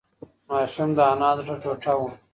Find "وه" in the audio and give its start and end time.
1.99-2.09